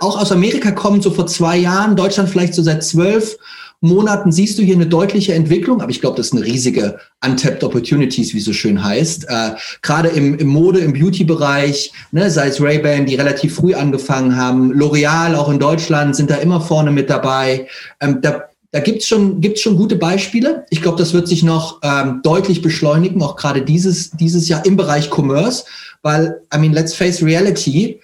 [0.00, 3.38] auch aus Amerika kommen, so vor zwei Jahren, Deutschland vielleicht so seit zwölf
[3.82, 7.64] Monaten siehst du hier eine deutliche Entwicklung, aber ich glaube, das ist eine riesige Untapped
[7.64, 9.26] Opportunities, wie so schön heißt.
[9.28, 9.50] Äh,
[9.82, 14.72] Gerade im, im Mode, im Beauty-Bereich, ne, sei es Ray-Ban, die relativ früh angefangen haben,
[14.72, 17.68] L'Oreal auch in Deutschland sind da immer vorne mit dabei.
[18.00, 20.64] Ähm, da da gibt's schon, gibt's schon gute Beispiele.
[20.70, 24.76] Ich glaube, das wird sich noch ähm, deutlich beschleunigen, auch gerade dieses, dieses Jahr im
[24.76, 25.64] Bereich Commerce,
[26.00, 28.00] weil, I mean, let's face reality,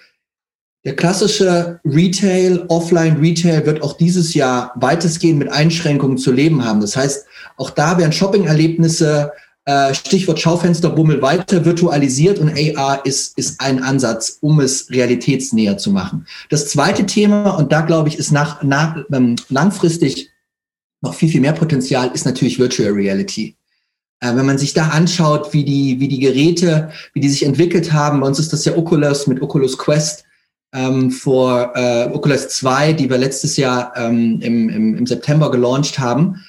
[0.85, 6.79] der klassische Retail, Offline-Retail wird auch dieses Jahr weitestgehend mit Einschränkungen zu leben haben.
[6.79, 7.25] Das heißt,
[7.57, 9.33] auch da werden Shopping-Erlebnisse,
[9.65, 15.91] äh, Stichwort Schaufensterbummel, weiter virtualisiert und AR ist, ist ein Ansatz, um es realitätsnäher zu
[15.91, 16.25] machen.
[16.49, 20.29] Das zweite Thema, und da glaube ich, ist nach, nach, ähm, langfristig
[21.01, 23.55] noch viel, viel mehr Potenzial, ist natürlich Virtual Reality.
[24.21, 27.91] Äh, wenn man sich da anschaut, wie die, wie die Geräte, wie die sich entwickelt
[27.91, 30.23] haben, bei uns ist das ja Oculus mit Oculus Quest,
[30.73, 35.99] ähm, vor äh, Oculus 2, die wir letztes Jahr ähm, im, im, im September gelauncht
[35.99, 36.43] haben,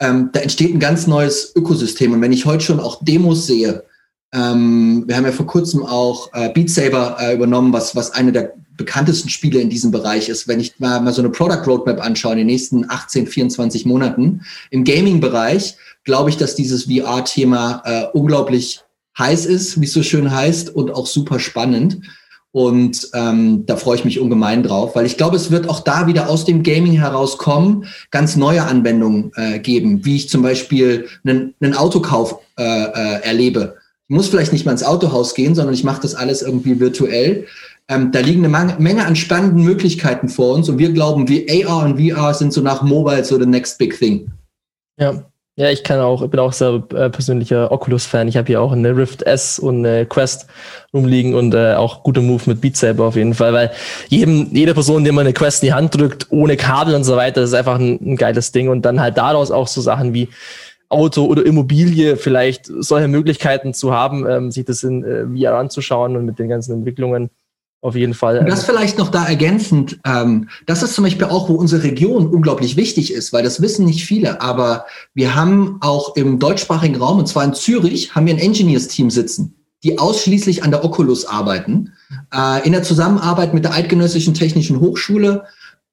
[0.00, 2.12] ähm, da entsteht ein ganz neues Ökosystem.
[2.12, 3.84] Und wenn ich heute schon auch Demos sehe,
[4.32, 8.32] ähm, wir haben ja vor kurzem auch äh, Beat Saber äh, übernommen, was, was eine
[8.32, 10.48] der bekanntesten Spiele in diesem Bereich ist.
[10.48, 14.42] Wenn ich mal, mal so eine Product Roadmap anschaue in den nächsten 18, 24 Monaten
[14.70, 18.80] im Gaming-Bereich, glaube ich, dass dieses VR-Thema äh, unglaublich
[19.18, 22.00] heiß ist, wie es so schön heißt, und auch super spannend.
[22.52, 26.08] Und ähm, da freue ich mich ungemein drauf, weil ich glaube, es wird auch da
[26.08, 31.54] wieder aus dem Gaming herauskommen, ganz neue Anwendungen äh, geben, wie ich zum Beispiel einen,
[31.60, 33.76] einen Autokauf äh, äh, erlebe.
[34.08, 37.46] Ich muss vielleicht nicht mal ins Autohaus gehen, sondern ich mache das alles irgendwie virtuell.
[37.88, 41.84] Ähm, da liegen eine Menge an spannenden Möglichkeiten vor uns und wir glauben, wie AR
[41.84, 44.32] und VR sind so nach Mobile so the next big thing.
[44.98, 45.29] Ja,
[45.60, 48.28] ja, ich kann auch, ich bin auch sehr äh, persönlicher Oculus-Fan.
[48.28, 50.46] Ich habe hier auch eine Rift S und eine Quest
[50.94, 53.70] rumliegen und äh, auch guter Move mit Beat Saber auf jeden Fall, weil
[54.08, 57.14] jedem, jede Person, die man eine Quest in die Hand drückt, ohne Kabel und so
[57.14, 58.70] weiter, ist einfach ein, ein geiles Ding.
[58.70, 60.30] Und dann halt daraus auch so Sachen wie
[60.88, 66.16] Auto oder Immobilie vielleicht solche Möglichkeiten zu haben, ähm, sich das in äh, VR anzuschauen
[66.16, 67.28] und mit den ganzen Entwicklungen
[67.82, 68.44] auf jeden Fall.
[68.44, 72.76] Das vielleicht noch da ergänzend, ähm, das ist zum Beispiel auch, wo unsere Region unglaublich
[72.76, 77.26] wichtig ist, weil das wissen nicht viele, aber wir haben auch im deutschsprachigen Raum, und
[77.26, 81.92] zwar in Zürich, haben wir ein Engineers-Team sitzen, die ausschließlich an der Oculus arbeiten,
[82.34, 85.44] äh, in der Zusammenarbeit mit der Eidgenössischen Technischen Hochschule,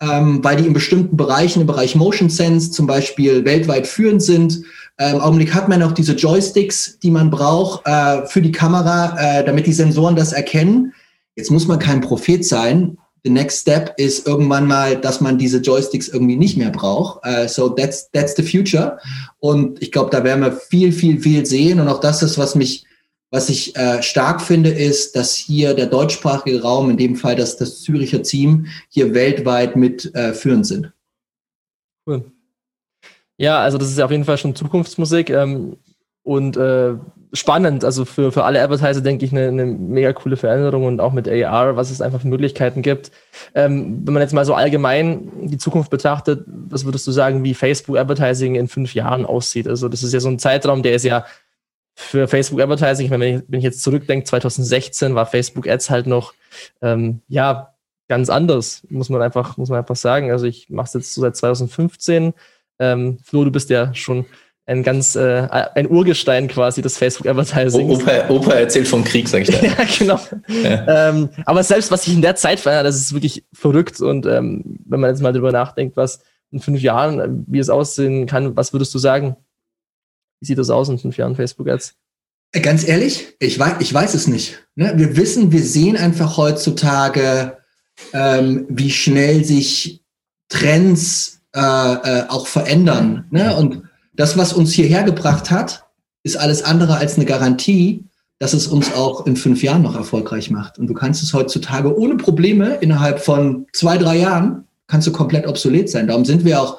[0.01, 4.61] ähm, weil die in bestimmten Bereichen, im Bereich Motion Sense zum Beispiel weltweit führend sind.
[4.99, 9.15] Ähm, Im Augenblick hat man auch diese Joysticks, die man braucht äh, für die Kamera,
[9.17, 10.93] äh, damit die Sensoren das erkennen.
[11.37, 12.97] Jetzt muss man kein Prophet sein.
[13.23, 17.25] The next step ist irgendwann mal, dass man diese Joysticks irgendwie nicht mehr braucht.
[17.25, 18.97] Uh, so that's, that's the future.
[19.39, 21.79] Und ich glaube, da werden wir viel, viel, viel sehen.
[21.79, 22.85] Und auch das ist, was mich,
[23.29, 27.57] was ich äh, stark finde, ist, dass hier der deutschsprachige Raum, in dem Fall das,
[27.57, 30.91] das Züricher Team, hier weltweit mit äh, führend sind.
[32.07, 32.31] Cool.
[33.37, 35.29] Ja, also das ist ja auf jeden Fall schon Zukunftsmusik.
[35.29, 35.77] Ähm,
[36.23, 36.95] und äh,
[37.33, 41.11] spannend, also für, für alle Advertiser denke ich eine, eine mega coole Veränderung und auch
[41.11, 43.11] mit AR, was es einfach für Möglichkeiten gibt.
[43.53, 47.53] Ähm, wenn man jetzt mal so allgemein die Zukunft betrachtet, was würdest du sagen, wie
[47.53, 49.67] Facebook Advertising in fünf Jahren aussieht?
[49.67, 51.25] Also das ist ja so ein Zeitraum, der ist ja
[51.95, 55.89] für Facebook Advertising, ich meine, wenn ich, wenn ich jetzt zurückdenke, 2016 war Facebook Ads
[55.89, 56.33] halt noch,
[56.81, 57.73] ähm, ja,
[58.07, 60.31] ganz anders, muss man einfach, muss man einfach sagen.
[60.31, 62.33] Also ich mache es jetzt so seit 2015.
[62.79, 64.25] Ähm, Flo, du bist ja schon
[64.67, 67.89] ein ganz äh, ein Urgestein quasi des Facebook Advertising.
[67.89, 69.61] Opa, Opa erzählt vom Krieg, sag ich da.
[69.65, 70.19] ja, genau.
[70.47, 71.09] Ja.
[71.09, 74.01] Ähm, aber selbst was sich in der Zeit verändert, das ist wirklich verrückt.
[74.01, 76.19] Und ähm, wenn man jetzt mal drüber nachdenkt, was
[76.51, 79.37] in fünf Jahren, äh, wie es aussehen kann, was würdest du sagen?
[80.41, 81.95] Wie sieht das aus in fünf Jahren Facebook Ads?
[82.51, 84.67] Äh, ganz ehrlich, ich weiß, ich weiß es nicht.
[84.75, 84.93] Ne?
[84.97, 87.57] Wir wissen, wir sehen einfach heutzutage,
[88.11, 90.03] ähm, wie schnell sich
[90.49, 93.27] Trends äh, äh, auch verändern.
[93.31, 93.55] Ne?
[93.55, 93.86] Und
[94.17, 95.85] das, was uns hierher gebracht hat,
[96.23, 98.03] ist alles andere als eine Garantie,
[98.39, 100.77] dass es uns auch in fünf Jahren noch erfolgreich macht.
[100.77, 105.47] Und du kannst es heutzutage ohne Probleme innerhalb von zwei, drei Jahren kannst du komplett
[105.47, 106.07] obsolet sein.
[106.07, 106.77] Darum sind wir auch,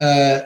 [0.00, 0.42] äh, äh,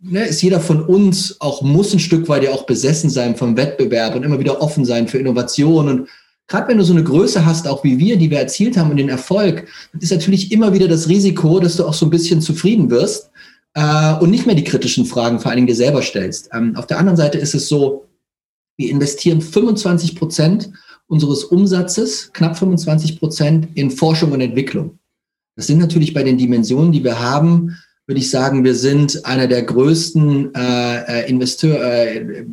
[0.00, 3.56] ne, ist jeder von uns auch muss ein Stück weit ja auch besessen sein vom
[3.56, 5.88] Wettbewerb und immer wieder offen sein für Innovation.
[5.88, 6.08] Und
[6.46, 8.96] gerade wenn du so eine Größe hast, auch wie wir, die wir erzielt haben und
[8.96, 9.68] den Erfolg,
[10.00, 13.30] ist natürlich immer wieder das Risiko, dass du auch so ein bisschen zufrieden wirst
[13.74, 16.50] äh, und nicht mehr die kritischen Fragen vor allen Dingen dir selber stellst.
[16.52, 18.06] Ähm, auf der anderen Seite ist es so,
[18.76, 20.70] wir investieren 25 Prozent
[21.06, 24.98] unseres Umsatzes, knapp 25 Prozent, in Forschung und Entwicklung.
[25.56, 27.76] Das sind natürlich bei den Dimensionen, die wir haben,
[28.06, 32.44] würde ich sagen, wir sind einer der größten äh, äh Investeur, äh,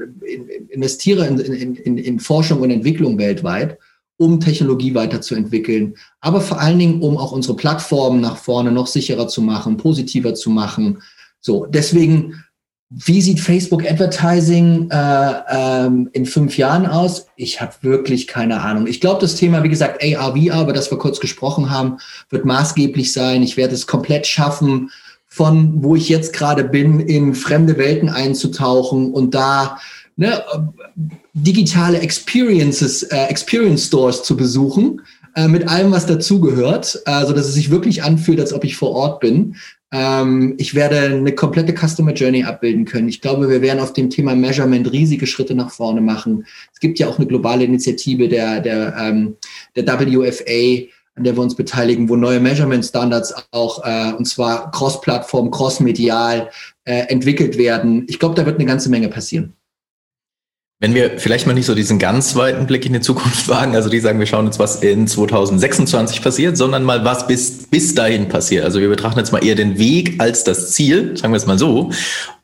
[0.70, 3.78] Investierer in, in, in, in Forschung und Entwicklung weltweit,
[4.18, 9.28] um Technologie weiterzuentwickeln, aber vor allen Dingen, um auch unsere Plattformen nach vorne noch sicherer
[9.28, 11.02] zu machen, positiver zu machen,
[11.46, 12.44] so, deswegen,
[12.90, 17.28] wie sieht Facebook Advertising äh, ähm, in fünf Jahren aus?
[17.36, 18.88] Ich habe wirklich keine Ahnung.
[18.88, 21.98] Ich glaube, das Thema, wie gesagt, AR, VR, über das wir kurz gesprochen haben,
[22.30, 23.44] wird maßgeblich sein.
[23.44, 24.90] Ich werde es komplett schaffen,
[25.28, 29.78] von wo ich jetzt gerade bin, in fremde Welten einzutauchen und da
[30.16, 30.44] ne,
[31.34, 35.02] digitale Experiences, äh, Experience Stores zu besuchen,
[35.36, 38.92] äh, mit allem, was dazugehört, also dass es sich wirklich anfühlt, als ob ich vor
[38.92, 39.56] Ort bin.
[39.92, 43.10] Ähm, ich werde eine komplette Customer Journey abbilden können.
[43.10, 46.46] Ich glaube, wir werden auf dem Thema Measurement riesige Schritte nach vorne machen.
[46.74, 49.36] Es gibt ja auch eine globale Initiative der, der, ähm,
[49.76, 55.52] der WFA, an der wir uns beteiligen, wo neue Measurement-Standards auch, äh, und zwar cross-Plattform,
[55.52, 56.50] cross-medial
[56.84, 58.06] äh, entwickelt werden.
[58.08, 59.54] Ich glaube, da wird eine ganze Menge passieren.
[60.86, 63.90] Wenn wir vielleicht mal nicht so diesen ganz weiten Blick in die Zukunft wagen, also
[63.90, 68.30] die sagen, wir schauen uns, was in 2026 passiert, sondern mal was bis, bis dahin
[68.30, 68.64] passiert.
[68.64, 71.58] Also wir betrachten jetzt mal eher den Weg als das Ziel, sagen wir es mal
[71.58, 71.90] so.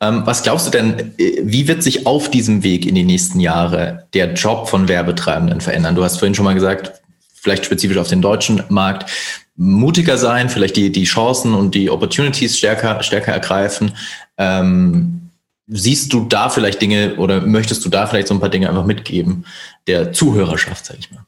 [0.00, 3.38] Ähm, was glaubst du denn, äh, wie wird sich auf diesem Weg in die nächsten
[3.38, 5.94] Jahre der Job von Werbetreibenden verändern?
[5.94, 7.00] Du hast vorhin schon mal gesagt,
[7.32, 9.08] vielleicht spezifisch auf den deutschen Markt,
[9.54, 13.92] mutiger sein, vielleicht die, die Chancen und die Opportunities stärker, stärker ergreifen.
[14.36, 15.30] Ähm,
[15.72, 18.84] siehst du da vielleicht Dinge oder möchtest du da vielleicht so ein paar Dinge einfach
[18.84, 19.46] mitgeben
[19.86, 21.24] der Zuhörerschaft, sag ich mal?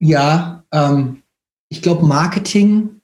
[0.00, 1.22] Ja, ähm,
[1.68, 3.00] ich glaube, Marketing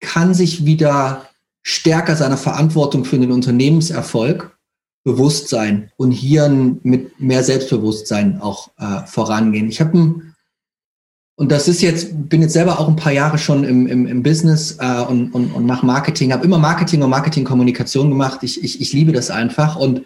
[0.00, 1.28] kann sich wieder
[1.62, 4.56] stärker seiner Verantwortung für den Unternehmenserfolg
[5.04, 9.68] bewusst sein und hier mit mehr Selbstbewusstsein auch äh, vorangehen.
[9.68, 10.33] Ich habe ein
[11.36, 14.22] und das ist jetzt, bin jetzt selber auch ein paar Jahre schon im, im, im
[14.22, 18.40] Business äh, und, und, und mache Marketing, habe immer Marketing und Marketingkommunikation gemacht.
[18.42, 19.74] Ich, ich, ich liebe das einfach.
[19.74, 20.02] Und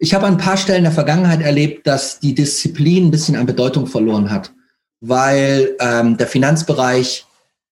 [0.00, 3.46] ich habe an ein paar Stellen der Vergangenheit erlebt, dass die Disziplin ein bisschen an
[3.46, 4.52] Bedeutung verloren hat,
[5.00, 7.24] weil ähm, der Finanzbereich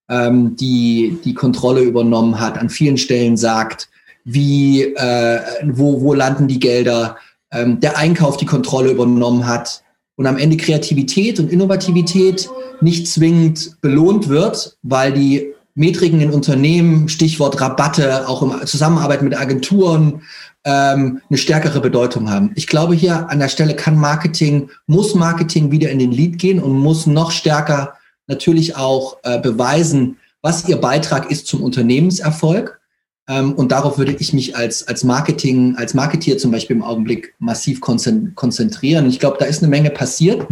[0.08, 3.88] ähm, die, die Kontrolle übernommen hat, an vielen Stellen sagt,
[4.24, 7.16] wie, äh, wo, wo landen die Gelder,
[7.50, 9.82] ähm, der Einkauf die Kontrolle übernommen hat
[10.22, 12.48] und am Ende Kreativität und Innovativität
[12.80, 19.36] nicht zwingend belohnt wird, weil die Metriken in Unternehmen, Stichwort Rabatte, auch im Zusammenarbeit mit
[19.36, 20.22] Agenturen,
[20.64, 22.52] ähm, eine stärkere Bedeutung haben.
[22.54, 26.62] Ich glaube, hier an der Stelle kann Marketing, muss Marketing wieder in den Lead gehen
[26.62, 27.94] und muss noch stärker
[28.28, 32.80] natürlich auch äh, beweisen, was ihr Beitrag ist zum Unternehmenserfolg.
[33.28, 37.34] Ähm, und darauf würde ich mich als, als Marketing, als Marketeer zum Beispiel im Augenblick
[37.38, 39.08] massiv konzentrieren.
[39.08, 40.46] Ich glaube, da ist eine Menge passiert.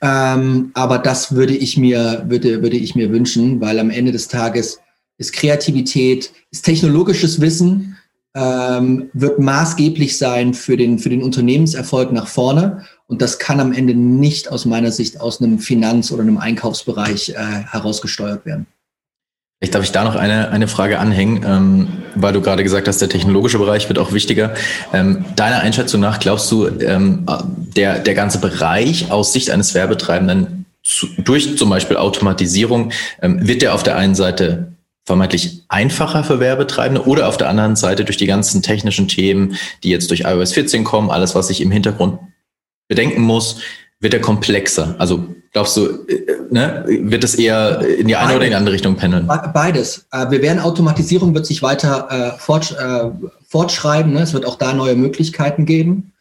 [0.00, 4.26] Ähm, aber das würde ich mir, würde, würde ich mir wünschen, weil am Ende des
[4.26, 4.80] Tages
[5.16, 7.96] ist Kreativität, ist technologisches Wissen,
[8.34, 12.84] ähm, wird maßgeblich sein für den, für den Unternehmenserfolg nach vorne.
[13.06, 17.30] Und das kann am Ende nicht aus meiner Sicht aus einem Finanz- oder einem Einkaufsbereich
[17.30, 17.34] äh,
[17.70, 18.66] herausgesteuert werden.
[19.62, 23.00] Vielleicht darf ich da noch eine, eine Frage anhängen, ähm, weil du gerade gesagt hast,
[23.00, 24.54] der technologische Bereich wird auch wichtiger.
[24.92, 27.24] Ähm, deiner Einschätzung nach, glaubst du, ähm,
[27.76, 33.62] der, der ganze Bereich aus Sicht eines Werbetreibenden zu, durch zum Beispiel Automatisierung, ähm, wird
[33.62, 34.72] der auf der einen Seite
[35.04, 39.90] vermeintlich einfacher für Werbetreibende oder auf der anderen Seite durch die ganzen technischen Themen, die
[39.90, 42.18] jetzt durch iOS 14 kommen, alles, was ich im Hintergrund
[42.88, 43.60] bedenken muss,
[44.02, 44.94] wird er komplexer?
[44.98, 48.36] Also glaubst du, äh, ne, wird es eher in die eine Beides.
[48.36, 49.26] oder in die andere Richtung pendeln?
[49.54, 50.06] Beides.
[50.10, 53.10] Äh, wir werden Automatisierung wird sich weiter äh, äh,
[53.46, 54.12] fortschreiben.
[54.12, 54.20] Ne?
[54.20, 56.12] Es wird auch da neue Möglichkeiten geben.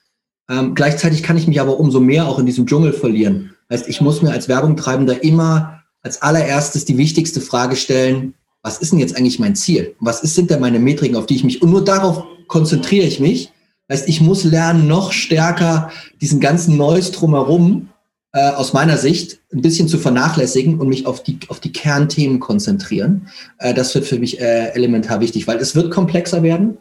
[0.50, 3.56] Ähm, gleichzeitig kann ich mich aber umso mehr auch in diesem Dschungel verlieren.
[3.70, 8.92] Heißt, ich muss mir als Werbungtreibender immer als allererstes die wichtigste Frage stellen, was ist
[8.92, 9.96] denn jetzt eigentlich mein Ziel?
[10.00, 13.20] Was ist, sind denn meine Metriken, auf die ich mich, und nur darauf konzentriere ich
[13.20, 13.52] mich
[13.92, 17.90] Heißt, ich muss lernen, noch stärker diesen ganzen Neues drumherum
[18.32, 22.40] äh, aus meiner Sicht ein bisschen zu vernachlässigen und mich auf die, auf die Kernthemen
[22.40, 23.28] konzentrieren.
[23.58, 26.78] Äh, das wird für mich äh, elementar wichtig, weil es wird komplexer werden.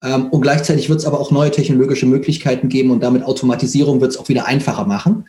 [0.00, 4.12] Ähm, und gleichzeitig wird es aber auch neue technologische Möglichkeiten geben und damit Automatisierung wird
[4.12, 5.26] es auch wieder einfacher machen.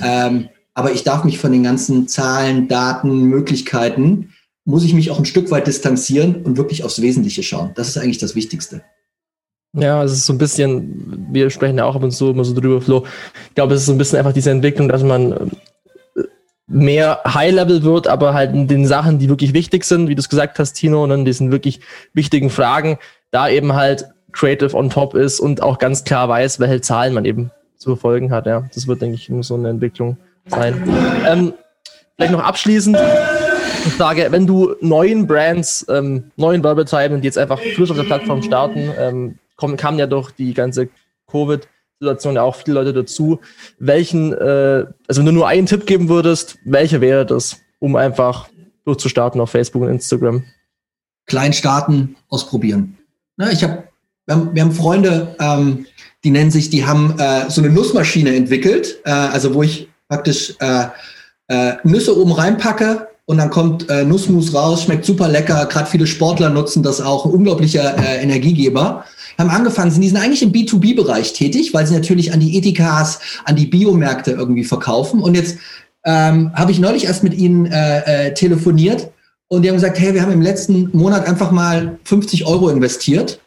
[0.00, 4.32] Ähm, aber ich darf mich von den ganzen Zahlen, Daten, Möglichkeiten,
[4.64, 7.72] muss ich mich auch ein Stück weit distanzieren und wirklich aufs Wesentliche schauen.
[7.74, 8.82] Das ist eigentlich das Wichtigste.
[9.74, 12.54] Ja, es ist so ein bisschen, wir sprechen ja auch ab und zu immer so
[12.54, 13.04] drüber, Flo.
[13.48, 15.32] Ich glaube, es ist so ein bisschen einfach diese Entwicklung, dass man
[16.16, 16.22] äh,
[16.66, 20.28] mehr High-Level wird, aber halt in den Sachen, die wirklich wichtig sind, wie du es
[20.28, 21.80] gesagt hast, Tino, und in diesen wirklich
[22.14, 22.98] wichtigen Fragen,
[23.30, 27.24] da eben halt Creative on top ist und auch ganz klar weiß, welche Zahlen man
[27.24, 28.46] eben zu verfolgen hat.
[28.46, 30.82] Ja, das wird, denke ich, so eine Entwicklung sein.
[31.26, 31.52] Ähm,
[32.16, 32.96] vielleicht noch abschließend
[33.84, 38.04] die Frage, wenn du neuen Brands, ähm, neuen Werbetreibenden, die jetzt einfach frisch auf der
[38.04, 40.88] Plattform starten, ähm, kommen, kamen ja durch die ganze
[41.30, 43.40] Covid-Situation ja auch viele Leute dazu.
[43.78, 48.48] Welchen, äh, also wenn du nur einen Tipp geben würdest, welcher wäre das, um einfach
[48.86, 50.44] durchzustarten auf Facebook und Instagram?
[51.26, 52.96] Klein starten, ausprobieren.
[53.36, 53.84] Ne, ich hab,
[54.24, 55.86] wir, haben, wir haben Freunde, ähm,
[56.24, 60.54] die nennen sich, die haben äh, so eine Nussmaschine entwickelt, äh, also wo ich praktisch
[60.60, 60.86] äh,
[61.48, 65.66] äh, Nüsse oben reinpacke, und dann kommt äh, Nussmus raus, schmeckt super lecker.
[65.66, 69.04] Gerade viele Sportler nutzen das auch, ein unglaublicher äh, Energiegeber.
[69.38, 73.20] Haben angefangen, sind, die sind eigentlich im B2B-Bereich tätig, weil sie natürlich an die Ethikas,
[73.44, 75.20] an die Biomärkte irgendwie verkaufen.
[75.20, 75.58] Und jetzt
[76.04, 79.10] ähm, habe ich neulich erst mit ihnen äh, äh, telefoniert
[79.48, 83.40] und die haben gesagt, hey, wir haben im letzten Monat einfach mal 50 Euro investiert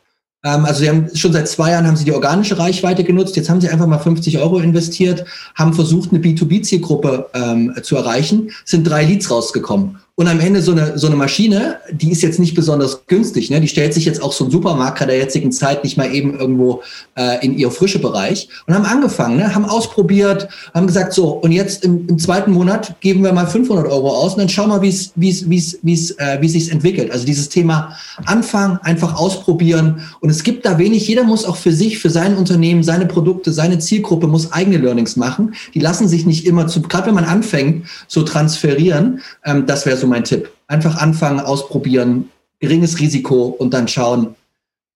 [0.44, 3.36] ähm, also sie haben schon seit zwei Jahren haben sie die organische Reichweite genutzt.
[3.36, 5.26] Jetzt haben sie einfach mal 50 Euro investiert,
[5.56, 9.98] haben versucht, eine B2B-Zielgruppe ähm, zu erreichen, sind drei Leads rausgekommen.
[10.16, 13.50] Und am Ende so eine, so eine Maschine, die ist jetzt nicht besonders günstig.
[13.50, 13.62] Ne?
[13.62, 16.38] Die stellt sich jetzt auch so ein Supermarkt gerade der jetzigen Zeit nicht mal eben
[16.38, 16.84] irgendwo
[17.16, 18.50] äh, in ihr frische Bereich.
[18.68, 19.56] Und haben angefangen, ne?
[19.56, 23.88] haben ausprobiert, haben gesagt, so, und jetzt im, im zweiten Monat geben wir mal 500
[23.88, 26.38] Euro aus und dann schauen wir, wie es wie es wie es wie es äh,
[26.42, 27.12] wie sich entwickelt.
[27.12, 27.96] Also dieses Thema
[28.26, 30.02] Anfangen, einfach ausprobieren.
[30.20, 33.52] Und es gibt da wenig, jeder muss auch für sich, für sein Unternehmen, seine Produkte,
[33.52, 35.56] seine Zielgruppe muss eigene Learnings machen.
[35.74, 39.22] Die lassen sich nicht immer zu, gerade wenn man anfängt, so transferieren.
[39.44, 40.50] Ähm, das wäre so mein Tipp.
[40.68, 44.36] Einfach anfangen, ausprobieren, geringes Risiko und dann schauen,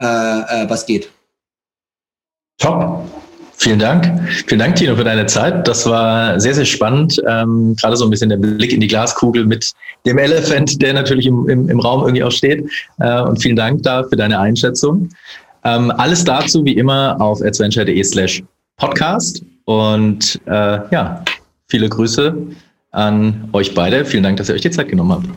[0.02, 1.10] äh, äh, was geht.
[2.58, 3.04] Top.
[3.58, 4.06] Vielen Dank.
[4.48, 5.66] Vielen Dank, Tino, für deine Zeit.
[5.68, 7.22] Das war sehr, sehr spannend.
[7.28, 9.72] Ähm, gerade so ein bisschen der Blick in die Glaskugel mit
[10.06, 12.70] dem Elephant, der natürlich im, im, im Raum irgendwie auch steht.
[13.00, 15.10] Äh, und vielen Dank da für deine Einschätzung.
[15.64, 18.44] Ähm, alles dazu wie immer auf adventure.de slash
[18.78, 19.42] podcast.
[19.64, 21.24] Und äh, ja,
[21.70, 22.36] viele Grüße
[22.96, 24.06] an euch beide.
[24.06, 25.28] Vielen Dank, dass ihr euch die Zeit genommen habt.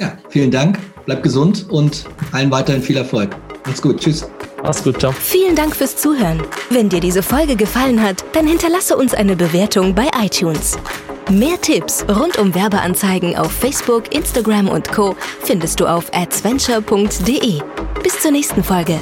[0.00, 0.78] Ja, vielen Dank.
[1.06, 3.30] Bleibt gesund und allen weiterhin viel Erfolg.
[3.64, 4.00] Macht's gut.
[4.00, 4.28] Tschüss.
[4.62, 5.12] Mach's gut, ciao.
[5.12, 6.40] Vielen Dank fürs Zuhören.
[6.70, 10.78] Wenn dir diese Folge gefallen hat, dann hinterlasse uns eine Bewertung bei iTunes.
[11.30, 15.16] Mehr Tipps rund um Werbeanzeigen auf Facebook, Instagram und Co.
[15.40, 17.60] findest du auf adventure.de.
[18.02, 18.98] Bis zur nächsten Folge.